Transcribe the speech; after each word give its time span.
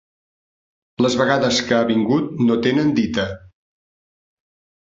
Les 1.05 1.17
vegades 1.19 1.59
que 1.67 1.75
ha 1.81 1.89
vingut 1.91 2.33
no 2.49 2.57
tenen 2.69 2.93
dita. 3.01 3.29